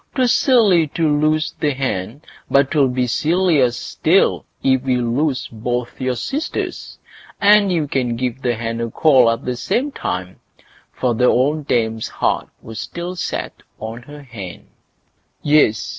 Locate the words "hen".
1.75-2.23, 8.55-8.81, 14.23-14.65